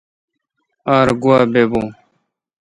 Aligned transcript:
ار 0.95 1.09
گوا 1.21 1.37
بیبو۔ 1.51 1.81